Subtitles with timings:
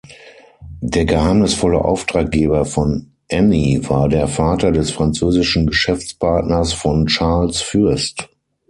[0.81, 8.27] Der geheimnisvolle Auftraggeber von Annie war der Vater des französischen Geschäftspartners von Charles Fürst.